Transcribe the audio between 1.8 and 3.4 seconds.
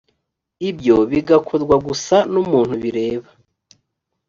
gusa n’umuntu bireba